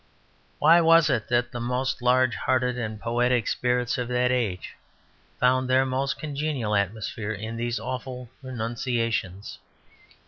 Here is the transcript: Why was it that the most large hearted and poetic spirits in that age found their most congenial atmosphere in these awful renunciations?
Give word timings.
Why 0.57 0.81
was 0.81 1.11
it 1.11 1.27
that 1.27 1.51
the 1.51 1.59
most 1.59 2.01
large 2.01 2.33
hearted 2.33 2.75
and 2.75 2.99
poetic 2.99 3.47
spirits 3.47 3.99
in 3.99 4.07
that 4.07 4.31
age 4.31 4.73
found 5.39 5.69
their 5.69 5.85
most 5.85 6.17
congenial 6.17 6.73
atmosphere 6.75 7.33
in 7.33 7.55
these 7.55 7.79
awful 7.79 8.27
renunciations? 8.41 9.59